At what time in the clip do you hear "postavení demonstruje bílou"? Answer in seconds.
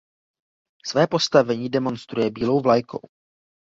1.07-2.61